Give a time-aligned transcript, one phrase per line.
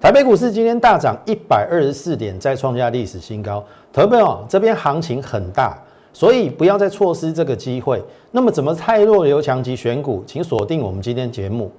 [0.00, 3.64] 台北股市今天大涨一百二十四点，再创下历史新高。
[3.92, 5.76] 投资朋友，这边行情很大，
[6.12, 8.00] 所以不要再错失这个机会。
[8.30, 10.22] 那么，怎么太弱留强及选股？
[10.24, 11.72] 请锁定我们今天节目。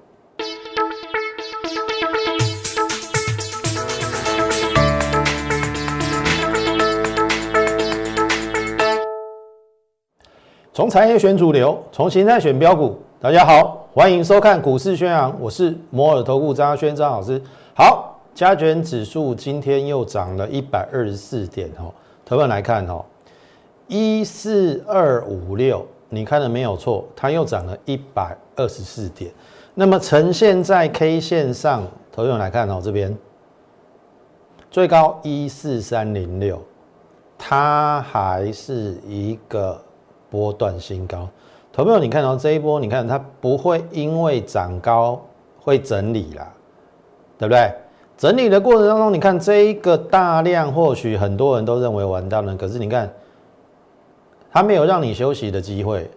[10.74, 13.00] 从产业选主流，从形态选标股。
[13.22, 17.42] 大家好，欢迎收看股市宣扬，我是摩尔投顾张轩张老师。
[17.74, 18.08] 好。
[18.40, 21.94] 加权指数今天又涨了一百二十四点哦，
[22.24, 23.04] 投们来看哦，
[23.90, 29.30] 一四二五六，你看的没有错，它又涨了一百二十四点。
[29.74, 33.14] 那么呈现在 K 线上，投们来看哦，这边
[34.72, 36.64] 最高一四三零六，
[37.38, 39.84] 它还是一个
[40.30, 41.28] 波段新高。
[41.74, 45.22] 投朋友，你看到这一波，你看它不会因为涨高
[45.60, 46.50] 会整理啦，
[47.38, 47.70] 对不对？
[48.20, 52.54] 整理的过程当中，你看这一个大量，或许很多人都认为完蛋了。
[52.54, 53.10] 可是你看，
[54.52, 56.12] 它没有让你休息的机会，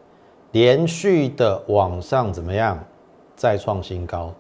[0.51, 2.77] 连续的往上怎么样，
[3.37, 4.33] 再创新高。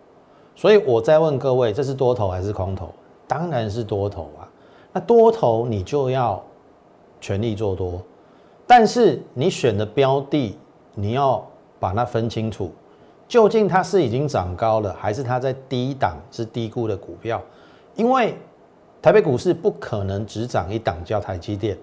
[0.56, 2.92] 所以我再问各位，这是多头还是空头？
[3.28, 4.42] 当然是多头啊。
[4.92, 6.42] 那多头你就要
[7.20, 8.02] 全力做多，
[8.66, 10.58] 但是你选的标的，
[10.96, 11.40] 你要
[11.78, 12.72] 把它分清楚。
[13.32, 17.40] 究竟它是已经涨高了，还是它在低档是低估的股票？
[17.94, 18.36] 因为
[19.00, 21.74] 台北股市不可能只涨一档叫台积电，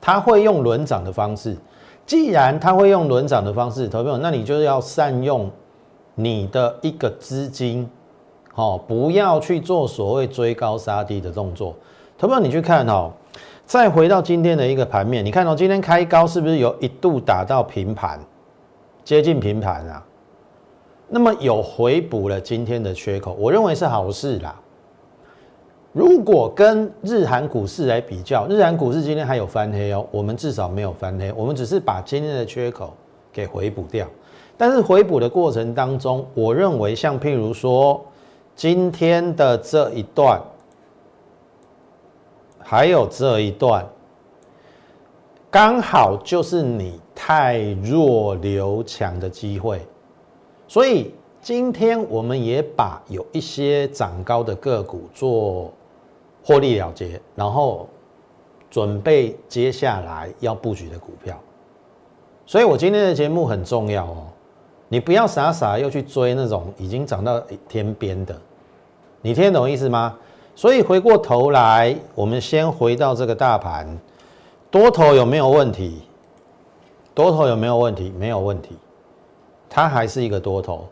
[0.00, 1.56] 它会用轮涨的方式。
[2.06, 5.50] 既然它会用轮涨的方式，投朋友，那你就要善用
[6.14, 7.90] 你的一个资金，
[8.54, 11.74] 哦，不要去做所谓追高杀低的动作。
[12.16, 13.10] 投朋友，你去看哦，
[13.64, 18.20] 再回到今天的一个盘面，你看到今天开高是不是有一度打到平盘，
[19.02, 20.05] 接近平盘啊？
[21.08, 24.60] 那么有回补了今天的缺口，我认为是好事啦。
[25.92, 32.92] 如果跟日韩股市来比较，日韩股市今天还有翻黑哦，我们至少没有翻黑，我们只是把今天的缺口
[33.32, 34.06] 给回补掉。
[34.58, 38.04] 但是回补的过程当中，我认为像譬如说
[38.54, 40.40] 今天的这一段，
[42.58, 43.86] 还有这一段，
[45.50, 49.80] 刚好就是你太弱留强的机会。
[50.68, 55.72] 所以今天我们也把有一些涨高的个股做
[56.42, 57.88] 获利了结，然后
[58.70, 61.38] 准备接下来要布局的股票。
[62.44, 64.26] 所以我今天的节目很重要哦，
[64.88, 68.36] 你不要傻傻又去追那种已经涨到天边的，
[69.22, 70.16] 你听得懂意思吗？
[70.54, 73.86] 所以回过头来，我们先回到这个大盘，
[74.70, 76.02] 多头有没有问题？
[77.14, 78.12] 多头有没有问题？
[78.18, 78.76] 没有问题。
[79.68, 80.86] 它还是一个多头，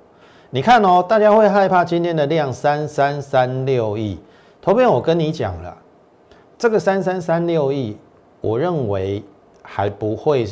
[0.51, 4.19] 你看哦，大家会害怕今天的量三三三六亿。
[4.61, 5.77] 投片我跟你讲了，
[6.59, 7.97] 这个三三三六亿，
[8.41, 9.23] 我认为
[9.63, 10.47] 还不会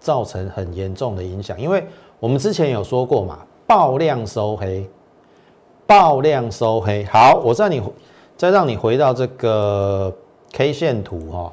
[0.00, 1.86] 造成很严重的影响，因为
[2.20, 4.88] 我们之前有说过嘛，爆量收黑，
[5.86, 7.04] 爆量收黑。
[7.04, 7.82] 好，我再你
[8.36, 10.14] 再让你回到这个
[10.52, 11.52] K 线图哈，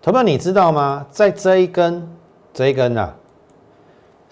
[0.00, 1.06] 投票你知道吗？
[1.10, 2.08] 在这一根
[2.52, 3.14] 这一根啊。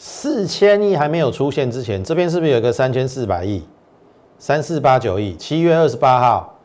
[0.03, 3.63] 四千亿还没有出现之前，这边是不是有个三千四百亿？
[4.39, 6.59] 三四八九亿，七月二十八号。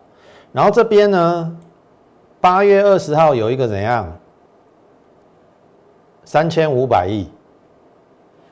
[0.53, 1.57] 然后这边呢，
[2.40, 4.09] 八月二十号有一个怎样？
[6.23, 7.28] 三千五百亿。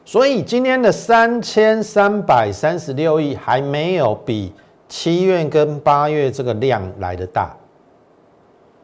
[0.03, 4.51] 所以今天的三千三百三十六亿还没有比
[4.89, 7.55] 七月跟八月这个量来的大。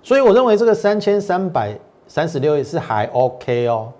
[0.01, 1.77] 所以我认为这个三千三百
[2.07, 3.91] 三十六亿是还 OK 哦。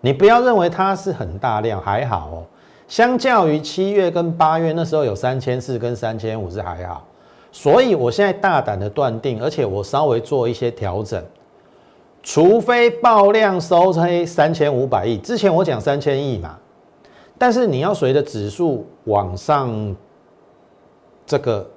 [0.00, 2.46] 你不要认为它是很大量，还好哦。
[2.86, 7.06] 相较于七月跟八月那时候有三千四跟三千五是还好，
[7.52, 11.22] 所以我现在大胆的断定，而且我稍微做一些调整，
[12.22, 16.58] 除非爆量收黑三千五百亿，之前我讲三千亿嘛，
[17.36, 19.94] 但是你要随着指数往上
[21.26, 21.68] 这个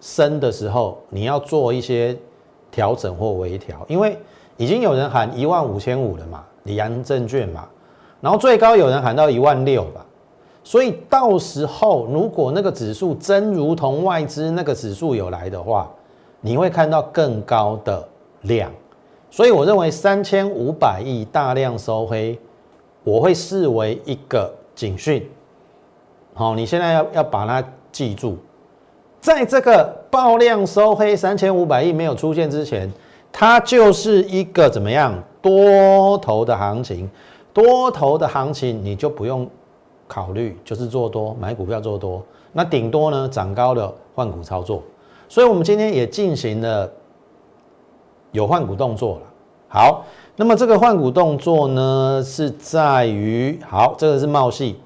[0.00, 2.16] 升的时候，你要做一些
[2.70, 4.16] 调整或微调，因为
[4.56, 6.44] 已经有人喊一万五千五了嘛。
[6.64, 7.66] 里安证券嘛，
[8.20, 10.04] 然后最高有人喊到一万六吧，
[10.62, 15.90] 所以到时候如果那个指数真如同外资那个指数有来的话，
[16.40, 18.06] 你会看到更高的
[18.42, 18.70] 量，
[19.30, 22.38] 所以我认为三千五百亿大量收黑，
[23.02, 25.26] 我会视为一个警讯。
[26.34, 28.36] 好，你现在要要把它记住，
[29.20, 32.90] 在这个爆量收黑三千五百亿没有出现之前，
[33.30, 35.14] 它就是一个怎么样？
[35.44, 37.10] 多头的行情，
[37.52, 39.46] 多头的行情你就不用
[40.08, 44.82] 考虑，就是做多买股票做多，那顶多呢涨高了换股操作。
[45.28, 46.90] 所以我们今天也进行了
[48.32, 49.20] 有换股动作了。
[49.68, 50.04] 好，
[50.36, 54.78] 那么这个换股动作呢，是在于好，这个是茂系，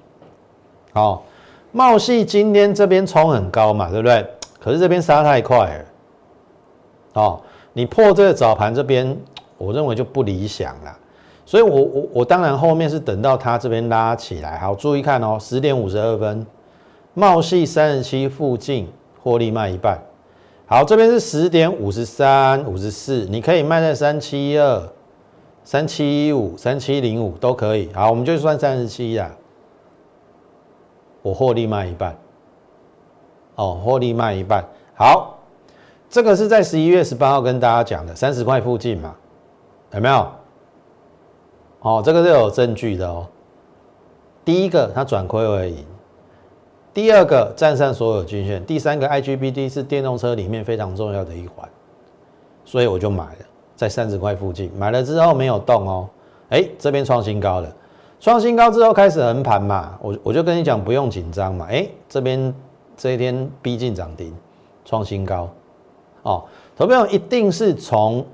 [0.92, 1.22] 好，
[1.70, 4.26] 茂系今天这边冲很高嘛，对不对？
[4.58, 5.84] 可是这边杀太快了，
[7.22, 7.40] 哦，
[7.74, 9.16] 你破这个早盘这边，
[9.58, 10.96] 我认为就不理想了。
[11.44, 16.46] 所以我我我当然后面是等到它这边拉起来，好，注意看哦，十点五十二分，
[17.14, 18.86] 茂系三十七附近
[19.22, 19.98] 获利卖一半。
[20.66, 24.82] 好，这边是十点五十三、五十四，你可以卖在三七二、
[25.64, 27.88] 三七一五、三七零五都可以。
[27.94, 29.30] 好，我们就算三十七呀，
[31.22, 32.14] 我获利卖一半。
[33.54, 34.62] 哦，获利卖一半。
[34.94, 35.38] 好，
[36.10, 39.16] 这个是在十一月十八号跟大家讲的，三十块附近嘛，
[39.94, 40.28] 有没有？
[41.80, 43.26] 哦，这个是有证据的哦。
[44.44, 45.84] 第一个，它转亏为盈。
[46.92, 51.68] 第二个站上所有均线，第三个 IGBT 是电动车里面非常重要的一环，
[52.64, 53.46] 所以我就买了，
[53.76, 54.72] 在三十块附近。
[54.76, 56.08] 买了之后没有动哦，
[56.48, 57.72] 哎，这边创新高了，
[58.18, 62.52] 创新高之后开始横盘嘛，我我就跟你讲不用紧张嘛，哎，这边
[62.96, 64.34] 这一天逼近涨停，
[64.84, 65.48] 创新高，
[66.22, 66.44] 哦，
[66.76, 68.26] 投票一定是从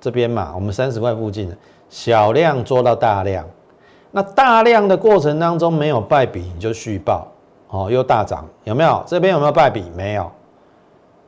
[0.00, 1.54] 这边嘛，我们三十块附近
[1.88, 3.44] 小量做到大量，
[4.10, 7.28] 那大量的过程当中没有败笔，你就续报。
[7.68, 9.02] 哦，又大涨，有没有？
[9.08, 9.84] 这边有没有败笔？
[9.96, 10.30] 没有。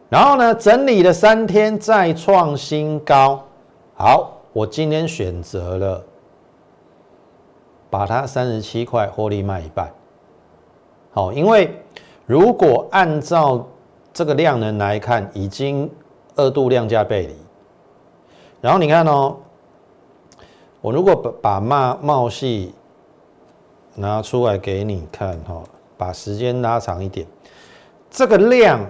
[0.09, 3.43] 然后呢，整理了三天再创新高。
[3.97, 6.05] 好，我今天选择了
[7.91, 9.93] 把它三十七块获利卖一半。
[11.11, 11.77] 好，因为
[12.25, 13.67] 如果按照
[14.13, 15.91] 这个量能来看，已经
[16.37, 17.35] 二度量价背离。
[18.61, 19.37] 然后你看哦，
[20.81, 22.75] 我如果把把茂茂系
[23.95, 25.63] 拿出来给你看哈。
[25.99, 27.27] 把时间拉长一点，
[28.09, 28.87] 这个量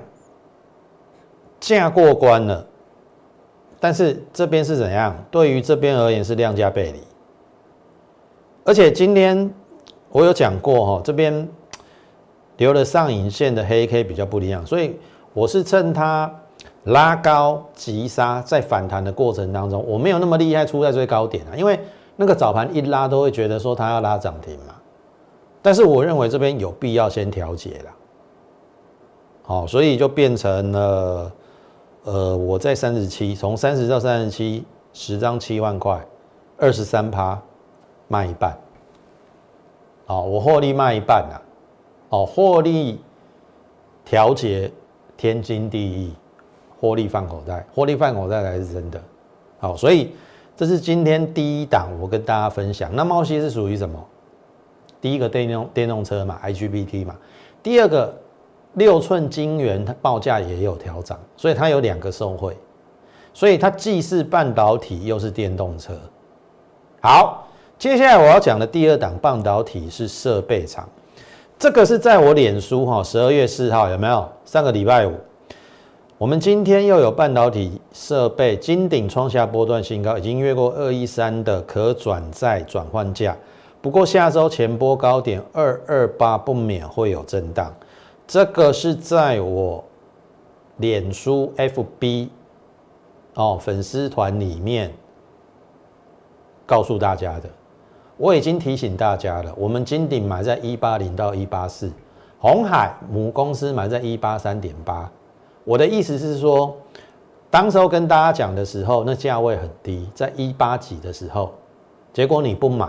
[1.58, 2.66] 价过关了，
[3.80, 5.16] 但是这边是怎样？
[5.30, 7.00] 对于这边而言是量价背离，
[8.62, 9.50] 而且今天
[10.10, 11.48] 我有讲过哈，这边
[12.58, 14.94] 留了上影线的黑 K 比较不一样，所以
[15.32, 16.30] 我是趁它
[16.88, 21.78] 拉高急杀，在反弹的过程当中，我没有那么厉害出在最高点啊，因为
[22.16, 24.74] 那个早盘一拉都会觉得说它要拉涨停嘛。
[25.60, 27.90] 但是我认为这边有必要先调节了，
[29.42, 31.32] 好，所以就变成了，
[32.04, 36.00] 呃，我在三十七，从三十到三十七，十张七万块，
[36.56, 37.38] 二十三趴
[38.06, 38.56] 卖一半，
[40.06, 41.36] 好，我获利卖一半啊，
[42.10, 43.00] 哦，获利
[44.04, 44.70] 调节
[45.16, 46.14] 天经地义，
[46.80, 49.00] 获利放口袋，获利放口袋才是真的，
[49.58, 50.12] 好，所以
[50.56, 54.04] 这是今天第一档我跟大家分享，那茂西是属于什么？
[55.00, 57.16] 第一个电动电动车嘛，IGBT 嘛，
[57.62, 58.16] 第二个
[58.74, 62.56] 六寸晶圆它报价也有调涨，所以它有两个受惠，
[63.32, 65.92] 所以它既是半导体又是电动车。
[67.00, 67.46] 好，
[67.78, 70.88] 接下来我要讲的第二档半导体是设备厂，
[71.56, 74.28] 这个是在我脸书哈，十二月四号有没有？
[74.44, 75.12] 上个礼拜五，
[76.18, 83.36] 我们今天又有半导体设备金顶创下波段新高，已经越过二一三的可转债转换价。
[83.80, 87.72] 不过下周前波高点二二八不免会有震荡，
[88.26, 89.84] 这个是在我
[90.78, 92.30] 脸书 FB
[93.34, 94.92] 哦粉丝团里面
[96.66, 97.48] 告诉大家的。
[98.16, 101.92] 我已经提醒大家了，我们金鼎买在一八零到一八四，
[102.40, 105.08] 红海母公司买在一八三点八。
[105.68, 106.74] 我的意思是说，
[107.50, 111.52] 当时候跟大家讲的时候，那价位很低，在一八几的时候，
[112.10, 112.88] 结果你不买。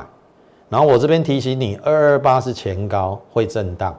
[0.69, 3.93] 然后我这边提醒你，二二八是前高会震荡，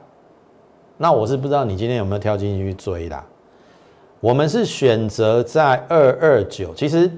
[0.97, 3.23] 那我是不知道你今天有没有跳进去追啦。
[4.19, 7.11] 我们是选择在二二九，其实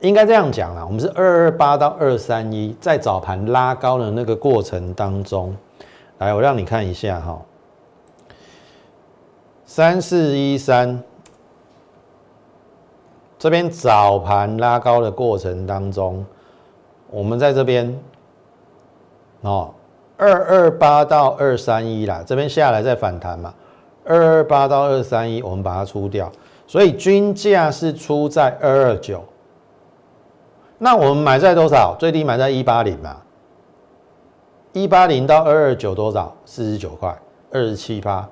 [0.00, 5.54] 应该这样讲啦，我们是二二八到二三一，在早盘拉高的那个过程当中，
[6.16, 7.38] 来，我让你看一下哈，
[9.74, 11.02] 三四一三，
[13.38, 16.22] 这边早盘拉高的过程当中，
[17.08, 17.98] 我们在这边。
[19.40, 19.72] 哦，
[20.18, 23.54] 二二八到二三一啦，这边下来再反弹嘛。
[24.04, 26.30] 二二八到二三一，我们把它出掉，
[26.66, 29.24] 所以均价是出在二二九。
[30.76, 31.96] 那我们买在多少？
[31.98, 33.16] 最低买在一八零嘛。
[34.74, 36.36] 一八零到二二九多少？
[36.44, 37.18] 四十九块，
[37.50, 38.28] 二十七趴，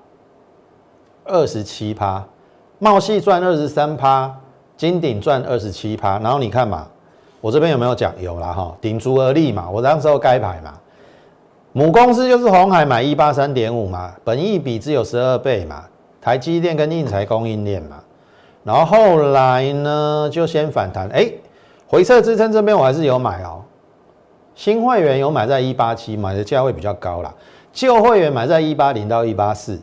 [1.30, 2.22] 二十七趴。
[2.78, 4.34] 茂系赚二十三趴，
[4.76, 6.18] 金鼎赚二十七趴。
[6.18, 6.87] 然后你看嘛，
[7.40, 8.12] 我这边有没有讲？
[8.20, 9.68] 有啦哈，顶足而立嘛。
[9.70, 10.75] 我当时候该排嘛。
[11.72, 15.84] 母公司就是红海买一八三点五嘛，本益比只有十二倍嘛，
[16.20, 18.02] 台积电跟印材供应链嘛，
[18.64, 21.30] 然后后来呢就先反弹，哎，
[21.87, 23.62] 回撤支撑这边我还是有买哦。
[24.56, 27.32] 新会员有买在一八七，买的价位比较高啦。
[27.72, 29.80] 旧会员买在一八零到一八四，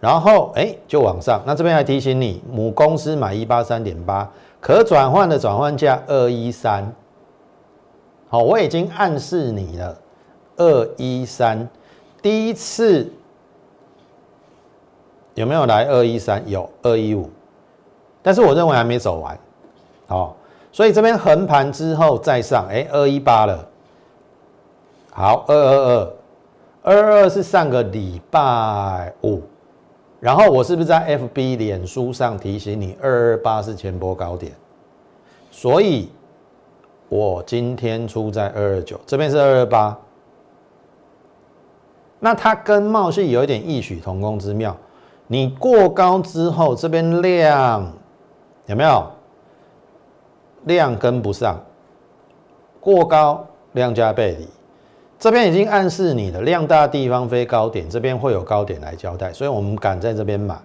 [0.00, 1.40] 然后哎就往上。
[1.46, 4.28] 那这边还提醒你，母公司买一八三点八，
[4.60, 6.90] 可转换的转换价二一三。
[8.28, 9.98] 好，我已经暗示你了，
[10.56, 11.68] 二一三
[12.22, 13.12] 第一次
[15.34, 16.42] 有没有来二一三？
[16.48, 17.28] 有二一五，
[18.22, 19.38] 但是我认为还没走完。
[20.06, 20.36] 好，
[20.70, 23.66] 所以这边横盘之后再上，哎，二一八了。
[25.12, 26.12] 好，二二二，
[26.82, 29.42] 二二是上个礼拜五，
[30.20, 34.52] 然后我是不是在 FB 脸书上提醒你，二二八是前波高点，
[35.50, 36.10] 所以
[37.08, 39.98] 我今天出在二二九，这边是二二八，
[42.18, 44.76] 那它跟茂是有一点异曲同工之妙，
[45.26, 47.90] 你过高之后，这边量
[48.66, 49.10] 有没有？
[50.64, 51.58] 量跟不上，
[52.78, 54.46] 过高量加背离。
[55.20, 60.58] 这边已经暗示你的量大地方飞高点，这边会有高点来交代，所以我们敢在这边买。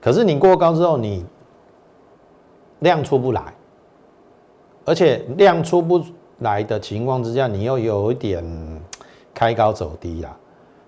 [0.00, 1.26] 可是你过高之后，你
[2.78, 3.42] 量出不来，
[4.84, 6.00] 而且量出不
[6.38, 8.44] 来的情况之下，你又有一点
[9.34, 10.36] 开高走低啦。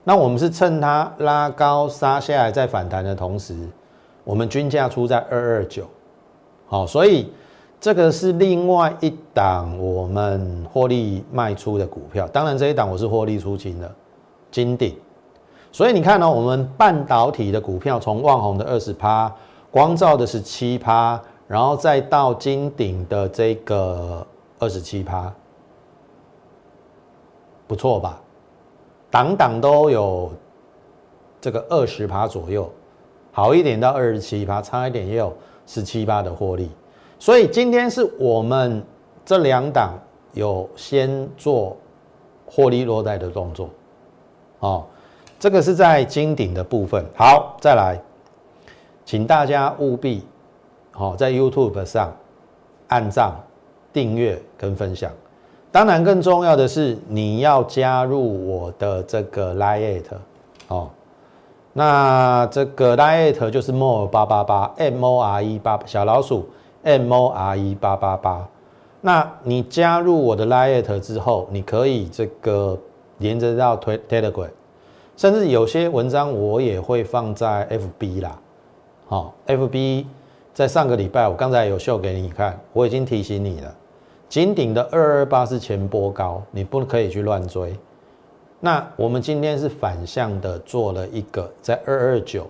[0.04, 3.56] 那我们是趁它拉高杀下来再反弹的同时，
[4.22, 5.84] 我们均价出在二二九，
[6.68, 7.32] 好，所以。
[7.80, 13.90] 这个是另外一档我们获利卖出的股票，当然这一档我是获利出清的，
[14.50, 14.94] 金鼎。
[15.72, 19.34] 所以你看呢，我们半导体的股票从旺宏的二十趴，
[19.70, 21.18] 光照的是七趴，
[21.48, 24.26] 然后再到金鼎的这个
[24.58, 25.32] 二十七趴，
[27.66, 28.20] 不错吧？
[29.10, 30.30] 档档都有
[31.40, 32.70] 这个二十趴左右，
[33.32, 35.32] 好一点到二十七趴，差一点也有
[35.66, 36.68] 十七趴的获利。
[37.20, 38.82] 所以今天是我们
[39.26, 39.92] 这两档
[40.32, 41.76] 有先做
[42.46, 43.68] 获利落袋的动作，
[44.60, 44.86] 哦，
[45.38, 47.04] 这个是在金顶的部分。
[47.14, 48.00] 好，再来，
[49.04, 50.24] 请大家务必，
[50.92, 52.10] 好，在 YouTube 上
[52.88, 53.30] 按赞、
[53.92, 55.12] 订阅跟分享。
[55.70, 60.02] 当然，更重要的是你要加入我的这个 Line，
[60.68, 60.88] 哦，
[61.74, 66.48] 那这个 Line 就是 More 八八八 M O R E 八小老鼠。
[66.82, 68.48] M O R E 八八八，
[69.02, 72.78] 那你加入我的 Lite 之后，你可以这个
[73.18, 74.48] 连着到 Telegram，
[75.14, 78.38] 甚至有些文章我也会放在 F B 啦。
[79.06, 80.06] 好，F B
[80.54, 83.74] 在上个礼拜我刚才有秀给你看，我已经提醒你了，
[84.30, 87.76] 金顶的二二八是前波高，你不可以去乱追。
[88.58, 92.46] 那我们今天是反向的做了一个在二二九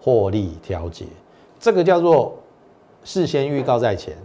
[0.00, 1.06] 获利调节，
[1.58, 2.36] 这个叫做。
[3.06, 4.16] 事先预告在前，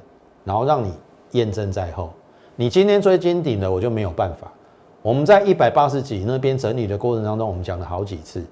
[0.44, 0.92] 然后让你
[1.34, 2.10] 验证在后。
[2.56, 4.52] 你今天追金顶的，我就没有办法。
[5.04, 8.44] 我们在一百八十几那边整理的过程当中，我们讲了好几次。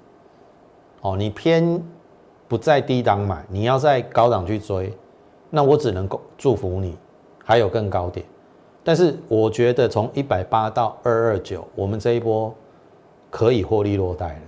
[1.00, 1.82] 哦，你偏
[2.46, 4.96] 不在低档买，你要在高档去追，
[5.50, 6.96] 那我只能够祝福你，
[7.44, 8.24] 还有更高点。
[8.84, 12.54] 但是我觉得从一百八到二二九，我们这一波
[13.30, 14.42] 可以获利落袋了。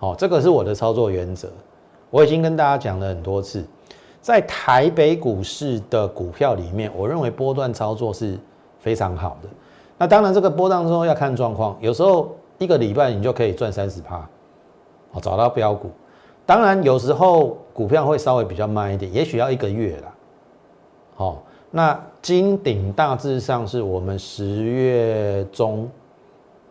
[0.00, 1.48] 好，这个是我的操作原则，
[2.10, 3.64] 我已经跟大家讲了很多次。
[4.20, 8.38] 在台北股市的股票里面，我认为波段操作是
[8.78, 9.48] 非常好的。
[9.96, 14.16] 那当然，这个波段中要看状况，有时候一个礼拜你就可以赚三十趴，
[15.12, 15.90] 哦，找到标股。
[16.44, 20.14] 当然，有时候股票会稍微比较慢一点，也许要一个月啦。
[21.16, 25.88] 好，那金鼎大致上是我们十月中，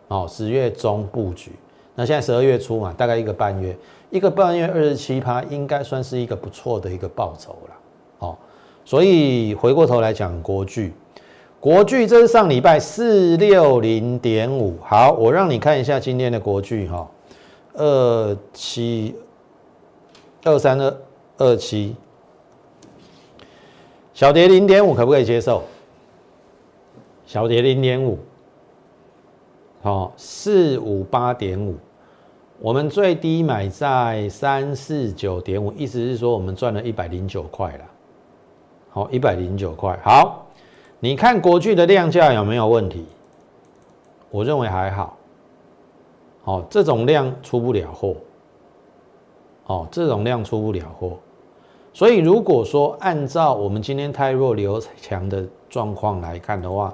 [0.08, 1.52] 哦，十月中布局。
[1.94, 3.76] 那现在十二月初嘛，大概一个半月。
[4.10, 7.74] 一个半月二十七趴，应该算是一个不错的一个报酬了，
[8.20, 8.38] 哦，
[8.84, 10.94] 所以回过头来讲国巨，
[11.60, 17.06] 国巨这是上礼拜四六零点五，好，我让你看一下今天的国巨哈，
[17.74, 19.14] 二七
[20.44, 20.96] 二三二
[21.36, 21.94] 二七，
[24.14, 25.62] 小跌零点五，可不可以接受？
[27.26, 28.18] 小跌零点五，
[29.82, 31.76] 好，四五八点五。
[32.60, 37.84] 我们最低买在三四九点五，意思是说我们赚了一百零九块了。
[38.90, 39.96] 好，一百零九块。
[40.02, 40.44] 好，
[40.98, 43.06] 你看国巨的量价有没有问题？
[44.30, 45.16] 我认为还好。
[46.42, 48.16] 好，这种量出不了货。
[49.66, 51.16] 哦，这种量出不了货。
[51.94, 56.92] 所以如果说按照我们今天太弱留强的状况来看的话，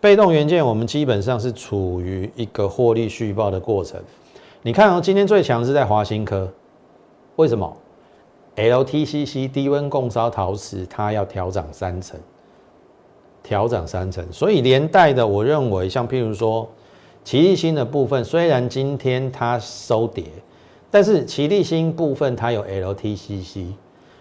[0.00, 4.00] 被动元件我们基本上是处于一个获利续报的过程。
[4.62, 6.46] 你看哦，今天最强是在华新科，
[7.36, 7.74] 为什么
[8.56, 12.20] ？LTCC 低温共烧陶瓷它要调涨三成，
[13.42, 16.68] 调涨三成，所以连带的，我认为像譬如说，
[17.24, 20.24] 奇力新的部分，虽然今天它收跌，
[20.90, 23.68] 但是奇力新部分它有 LTCC，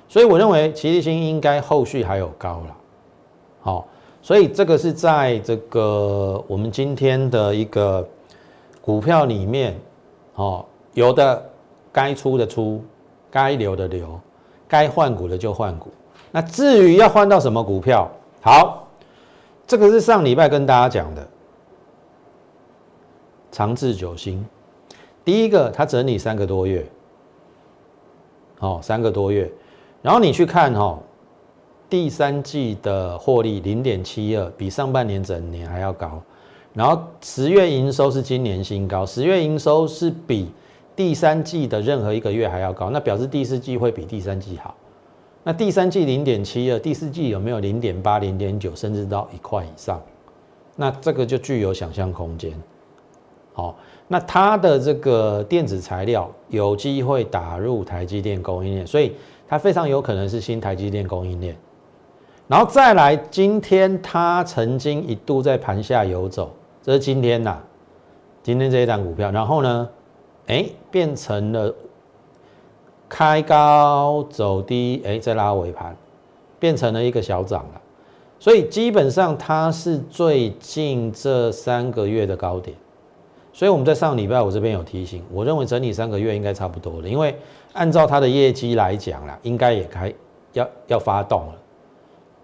[0.08, 2.78] 所以我认为奇力新应该后续还有高了，
[3.60, 3.86] 好，
[4.22, 8.08] 所以这个是在这个我们今天的一个
[8.80, 9.78] 股票里面，
[10.40, 11.50] 哦，有的
[11.92, 12.82] 该出的出，
[13.30, 14.18] 该留的留，
[14.70, 15.92] 该换股的就换股。
[16.32, 18.10] 那至于要换到什么股票，
[18.42, 18.86] 好。
[19.68, 21.28] 这个是上礼拜跟大家讲的
[23.52, 24.44] 长治久兴，
[25.24, 26.84] 第一个它整理三个多月，
[28.62, 29.48] 哦，三个多月，
[30.02, 30.98] 然后你去看哈，
[31.88, 36.20] 第三季的获利零点七二，比上半年整年还要高，
[36.74, 40.52] 然后十月营收是今年新高，十月营收是比
[40.96, 44.76] 第三季的任何一个月还要高，那表示第四季会比第三季好。
[45.44, 50.00] 那第三季零点七二，第四季有没有零点八、零点九，甚至到一块以上？
[50.76, 52.54] 那这个就具有想象空间。
[53.54, 53.76] 好，
[54.08, 59.14] 那它的这个电子材料有机会打入台积电供应链，所以
[59.48, 61.58] 它非常有可能是新台积电供应链。
[62.48, 67.60] 然后再来，今天它曾经一度在盘下游走，这是今天呐，
[68.42, 69.90] 今天这一档股票，然后呢，
[70.48, 71.74] 哎，变成了。
[73.12, 75.98] 开高走低，哎，再拉尾盘，
[76.60, 77.82] 变成了一个小涨了。
[78.38, 82.78] 所以基本上它是最近这三个月的高点。
[83.52, 87.36] 所以我们在上礼拜我这边有提醒，我认为整理三个月应该差不多了，因为
[87.74, 90.14] 按照它的业绩来讲啦，应该也开
[90.54, 91.59] 要要发动了。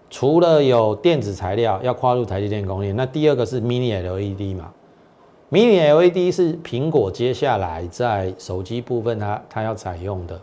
[0.08, 4.72] 除了有电子材料要跨入台积电工业，那第二个是 Mini LED 嘛
[5.50, 10.40] ？Mini LED 是苹果接下来在手机部分它它要采用的。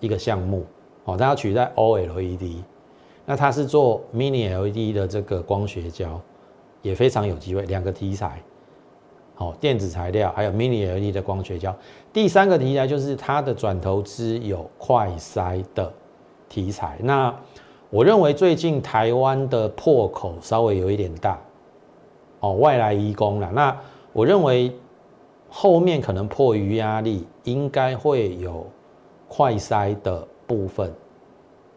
[0.00, 0.64] 一个项目，
[1.06, 2.62] 哦，它要取代 OLED，
[3.26, 6.20] 那它是做 Mini LED 的这个光学胶，
[6.82, 7.62] 也非常有机会。
[7.62, 8.40] 两个题材，
[9.34, 11.76] 好，电子材料还有 Mini LED 的光学胶。
[12.12, 15.92] 第三个题材就是它的转投资有快筛的
[16.48, 16.96] 题材。
[17.00, 17.34] 那
[17.90, 21.38] 我认为最近台湾的破口稍微有一点大，
[22.40, 23.50] 哦，外来移工了。
[23.52, 23.76] 那
[24.12, 24.72] 我认为
[25.48, 28.66] 后面可能迫于压力，应该会有。
[29.30, 30.90] 快筛的部分，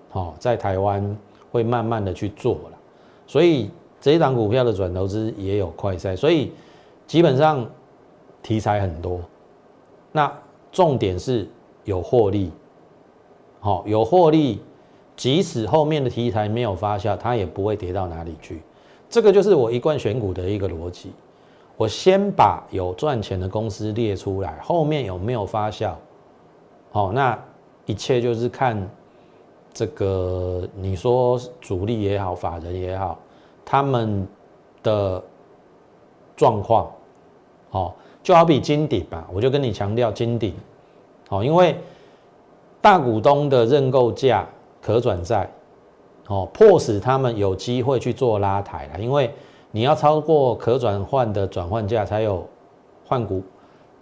[0.10, 1.18] 好，在台湾
[1.52, 2.78] 会慢慢的去做了，
[3.28, 3.70] 所以
[4.00, 6.54] 这一档股票的转投资也有快筛，所以
[7.06, 7.70] 基本上
[8.42, 9.20] 题材很多，
[10.14, 10.32] 那
[10.72, 11.46] 重点是
[11.84, 12.54] 有获利，
[13.60, 14.62] 好，有获利，
[15.22, 18.60] 即使后面的题材没有发酵，它也不会跌到哪里去，
[19.08, 21.12] 这个就是我一贯选股的一个逻辑，
[21.78, 25.94] 我先把有赚钱的公司列出来，后面有没有发酵？
[26.92, 27.40] 好，那
[27.86, 28.90] 一切就是看
[29.72, 33.20] 这个，你说主力也好，法人也好，
[33.64, 34.28] 他们
[34.82, 35.24] 的
[36.36, 36.92] 状况，
[37.70, 40.56] 好，就好比金鼎吧，我就跟你强调金鼎，
[41.30, 41.78] 好，因为
[42.82, 44.50] 大股东的认购价
[44.82, 45.50] 可转债，
[46.28, 49.32] 哦，迫使他们有机会去做拉抬了，因为
[49.72, 52.48] 你要超过可转换的转换价才有
[53.06, 53.42] 换股。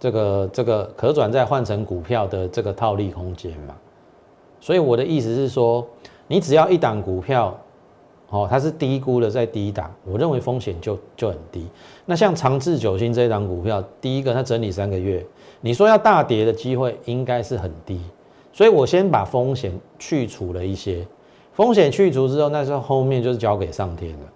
[0.02, 3.76] 这个这个可转债换成股票的这个套利空间嘛，
[4.58, 5.86] 所以我的意思是说，
[6.26, 7.54] 你只要一档股票，
[8.30, 11.68] 哦，它是低估的在低档，我认为风险就就很低。
[12.06, 15.22] 那像长治久兴这一档股票，第一个它整理三个月，
[15.60, 18.00] 你说要大跌的机会应该是很低，
[18.52, 21.06] 所以我先把风险去除了一些，
[21.52, 24.26] 风险去除之后，那时候后面就是交给上天了。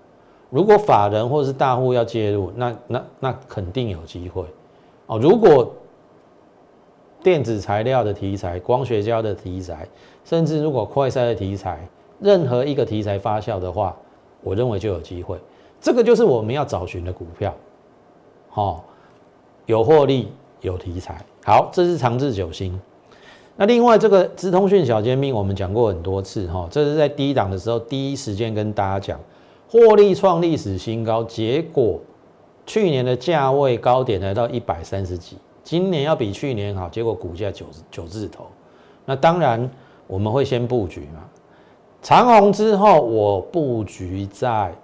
[0.50, 4.44] 如果法人或者是大户要介入，那那那肯定有机会。
[5.07, 5.72] 哦，如果
[7.22, 9.88] 电子材料的题材、光学胶的题材，
[10.24, 11.87] 甚至如果快筛的题材，
[12.20, 13.96] 任何一个题材发酵的话，
[14.42, 15.38] 我认为就有机会。
[15.81, 17.53] 这个就是我们要找寻的股票。
[18.48, 18.85] 好，
[19.66, 20.29] 有获利，
[20.61, 21.20] 有题材。
[21.44, 22.81] 好，这是长治久兴。
[23.56, 29.20] 那另外这个资通讯小尖兵，我们讲过很多次哈，这是在低档的时候第一时间跟大家讲，
[29.68, 32.00] 获利创历史新高，结果。
[32.66, 38.46] 去年的价位高点来到一百三十几，今年要比去年好，结果股价九九字头。
[39.04, 39.70] 那当然
[40.06, 41.22] 我们会先布局嘛，
[42.00, 44.74] 长红之后我布局在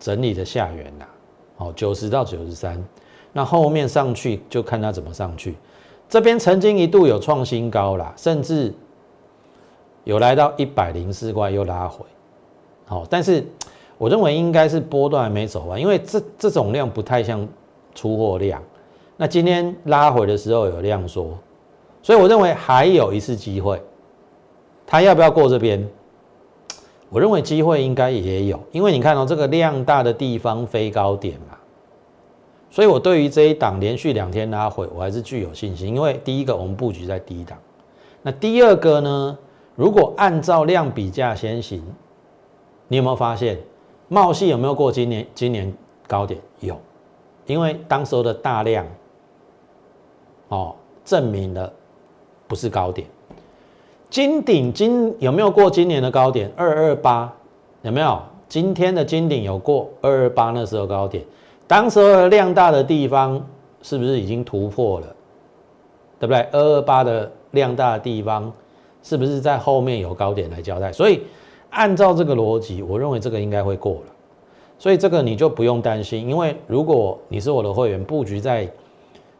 [0.00, 1.04] 整理的下缘呐，
[1.56, 2.84] 好九十到九十三，
[3.32, 5.54] 那后面上去就看它怎么上去。
[6.10, 8.74] 这边曾经一度有创新高啦，甚至
[10.04, 12.04] 有来到一百零四块又拉回，
[12.84, 13.46] 好，但是。
[14.00, 17.46] 我认为应该是波段还没走完，因为这这种量不太像
[17.94, 18.62] 出货量。
[19.18, 21.36] 那今天拉回的时候有量缩，
[22.02, 23.78] 所以我认为还有一次机会，
[24.86, 25.86] 它要不要过这边？
[27.10, 31.58] 我认为机会应该也有，因为你看到这个量大的地方飞高点嘛，
[32.70, 35.88] 所以我对于这一档连续两天拉回，我还是具有信心。
[35.88, 37.58] 因为第一个，我们布局在低档；
[38.22, 39.38] 那第二个呢，
[39.74, 41.82] 如果按照量比价先行，
[42.86, 43.58] 你有没有发现，
[44.08, 45.72] 茂系有没有过今年今年
[46.06, 46.40] 高点？
[46.60, 46.78] 有，
[47.46, 48.86] 因为当时候的大量，
[50.48, 51.72] 哦，证明了
[52.46, 53.06] 不是高点。
[54.08, 57.32] 金鼎今有没有过今年的高点二二八？
[57.82, 58.20] 有没有？
[58.48, 61.24] 今天的金鼎有过二二八那时候高点，
[61.70, 63.40] 当时候量大的地方
[63.80, 65.06] 是不是已经突破了？
[66.18, 66.40] 对不对？
[66.50, 68.52] 二二八的量大的地方
[69.04, 70.90] 是不是在后面有高点来交代？
[70.90, 71.22] 所以
[71.70, 74.12] 按照这个逻辑，我认为这个应该会过了。
[74.80, 78.68] 所以这个你就不用担心，因为如果你是我的会员，布局在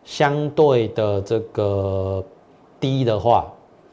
[0.04, 2.24] 相对的这个
[2.78, 3.44] 低的话。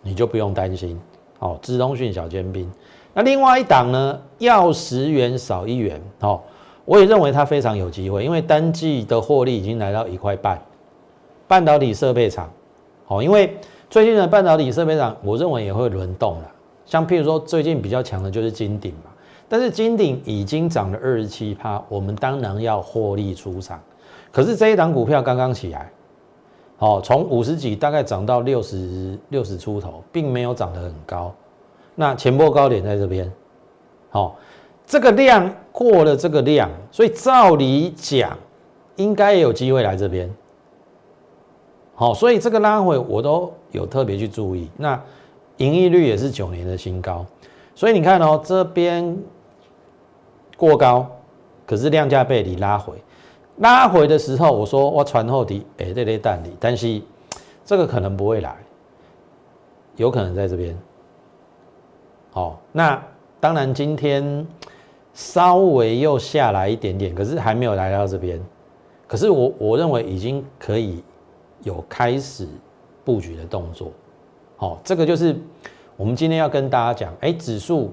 [0.03, 0.97] 你就不用担心，
[1.39, 2.71] 哦，资通讯小尖兵。
[3.13, 6.39] 那另外一档呢，要十元少一元，哦，
[6.87, 10.57] 我也认为它非常有机会，因为单季的获利已经来到一块半。
[11.45, 12.49] 半导体设备厂，
[13.07, 13.57] 哦，因为
[13.89, 16.51] 最近的半导体设备厂，我认为也会轮动了。
[16.85, 19.11] 像譬如说，最近比较强的就是金鼎嘛，
[19.49, 23.77] 但是金鼎已经涨了二十七趴，我们当然要获利出场。
[24.31, 25.91] 可是这一档股票刚刚起来。
[26.79, 31.33] 哦，从五十几大概涨到六十六十出头，并没有涨得很高。
[31.95, 33.29] 那前波高点在这边，
[34.11, 34.35] 好，
[34.87, 38.35] 这个量过了这个量，所以照理讲
[38.95, 40.33] 应该也有机会来这边。
[41.93, 44.71] 好，所以这个拉回我都有特别去注意。
[44.77, 44.99] 那
[45.57, 47.25] 盈利率也是九年的新高，
[47.75, 49.17] 所以你看哦，这边
[50.55, 51.05] 过高，
[51.65, 52.93] 可是量价背离拉回。
[53.57, 57.01] 拉回的时候，我说我传后底，哎，这类蛋里，但是
[57.65, 58.55] 这个可能不会来，
[59.95, 60.77] 有可能在这边。
[62.29, 63.03] 好，那
[63.39, 64.45] 当然今天
[65.17, 68.39] 稍微又下来一点点，可是还没有来到这边。
[69.07, 71.03] 可是我我认为已经可以
[71.63, 72.47] 有开始
[73.03, 73.91] 布局的动作。
[74.57, 75.35] 好，这个就是
[75.95, 77.91] 我们今天要跟大家讲，哎，指数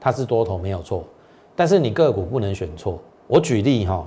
[0.00, 1.04] 它是多头没有错，
[1.54, 2.98] 但是你个股不能选错。
[3.28, 4.04] 我举例哈。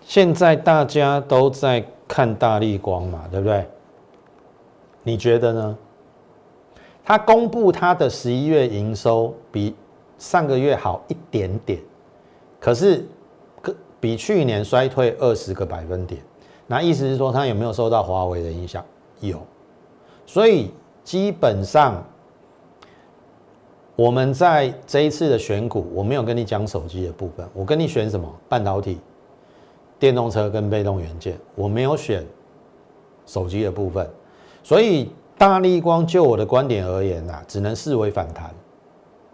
[0.00, 3.66] 现在大家都在看大力光嘛，对不对？
[5.02, 5.78] 你觉得呢？
[7.04, 9.74] 他公布他的十一月营收比
[10.18, 11.80] 上个月好一点点，
[12.60, 13.04] 可是
[14.00, 16.22] 比去年衰退二十个百分点。
[16.66, 18.84] 那意思是说，他有没有受到华为的影响？
[19.20, 19.40] 有。
[20.26, 20.70] 所以
[21.04, 22.02] 基本上，
[23.96, 28.32] 我们在这一次的选股，我没有跟你讲手机的部分，我跟你选什么？
[28.48, 28.98] 半导体。
[29.98, 32.26] 电动车跟被动元件，我没有选
[33.24, 34.10] 手机的部分，
[34.60, 38.48] 所以大力光就我的观点而言呐，只能视为反弹。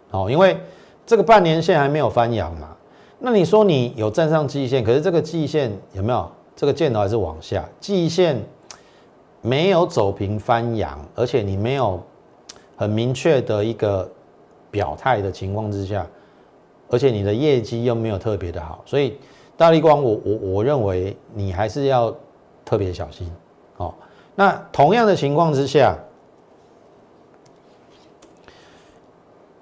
[0.09, 0.57] 好，因为
[1.05, 2.75] 这个半年线还没有翻阳嘛。
[3.19, 7.63] 那你说你有站上季线，可是这个季线有没有这个箭头还是往下？
[7.79, 8.43] 季线
[9.43, 12.01] 没有走平翻阳，而且你没有
[12.75, 14.09] 很明确的一个
[14.71, 16.07] 表态的情况之下，
[16.89, 19.15] 而且你的业绩又没有特别的好，所以。
[19.55, 22.11] 大力光，我我我认为你还是要
[22.65, 23.29] 特别小心，
[24.35, 25.95] 那同样的情况之下，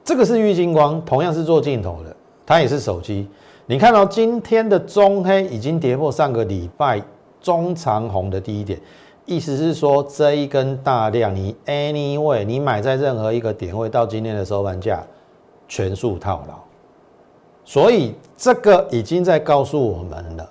[0.04, 3.28] 这个是玉金光，同样是做镜头的，它也是手机。
[3.66, 7.04] 你看到今天的中黑已经跌破上个礼拜
[7.42, 8.80] 中长红的低点，
[9.26, 15.04] 意思是说这一根大量，你 anyway 你买在任何一个点位到今天的收盘价，
[15.68, 16.56] 全数套牢。
[17.66, 20.50] 所以这个已经在告诉我们了，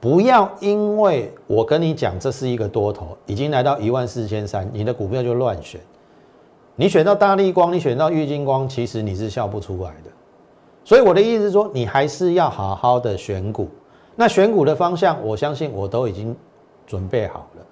[0.00, 5.78] 不要因为我跟你讲这是一个多头，已经来到一万四千三，你的股票就乱选。
[6.74, 10.10] 你选到大力光，你选到玉金光，其实你是笑不出来的。
[10.84, 13.68] 所以我的意思是说，你还是要好好的选股。
[14.16, 16.34] 那选股的方向，我相信我都已经
[16.86, 17.66] 准备好了。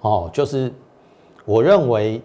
[0.00, 0.72] 哦，就是
[1.44, 2.20] 我认为，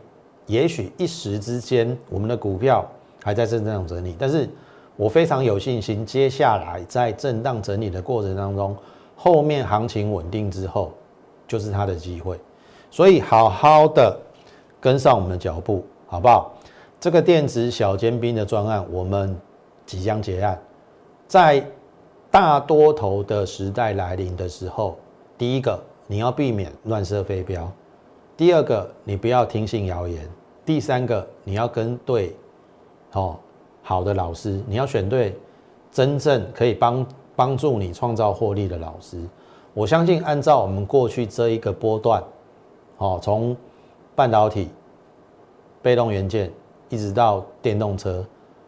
[0.47, 2.84] 也许一时之间我们的股票
[3.23, 4.49] 还在震荡整理，但是。
[4.95, 8.78] 我非常有信心，接下来在震荡整理的过程当中，
[9.24, 10.92] 后面行情稳定之后，
[11.48, 12.38] 就是它的机会。
[12.92, 14.20] 所以好好的
[14.82, 16.52] 跟上我们的脚步，好不好？
[17.00, 19.34] 这个电子小尖兵的专案，我们
[19.86, 20.62] 即将结案。
[21.26, 21.66] 在
[22.30, 24.98] 大多头的时代来临的时候，
[25.38, 27.72] 第一个你要避免乱射飞镖，
[28.36, 30.28] 第二个你不要听信谣言，
[30.66, 32.36] 第三个你要跟对，
[33.14, 33.38] 哦。
[33.86, 35.34] 好的老师，你要选对
[35.94, 39.19] 真正可以帮帮助你创造获利的老师。
[39.74, 42.24] 我相信，按照我们过去这一个波段，
[42.98, 43.56] 哦，从
[44.15, 44.69] 半导体、
[45.82, 46.52] 被动元件，
[46.89, 48.24] 一直到电动车，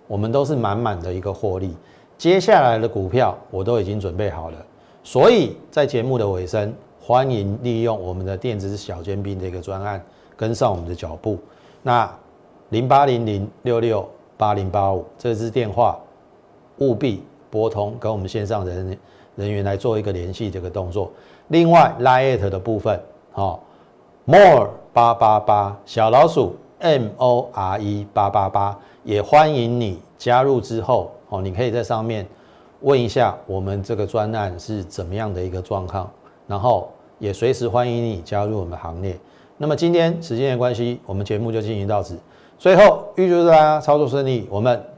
[0.08, 1.75] 我们都是满满的一个获利。
[2.17, 4.58] 接下来的股票我都已经准备好了，
[5.04, 10.04] 所以在节目的尾声，欢迎利用我们的电子小尖兵这个专案，
[10.36, 11.38] 跟上我们的脚步。
[11.84, 12.10] 那
[12.69, 15.99] 零八零零六六八零八五这支电话，
[16.80, 17.21] 务必
[17.56, 18.98] 拨通，跟我们线上人
[19.38, 21.10] 人员来做一个联系这个动作。
[21.48, 23.00] 另外，Lite 的部分，
[23.34, 23.58] 哦
[24.26, 32.28] ，More 八八八小老鼠 M O R E 八八八，也欢迎你加入之后，哦，你可以在上面
[32.82, 36.12] 问一下我们这个专案是怎么样的一个状况，
[36.48, 39.18] 然后也随时欢迎你加入我们行列。
[39.58, 42.20] 那么今天时间的关系，我们节目就进行到此。
[42.58, 44.84] 最后预祝大家操作顺利，我们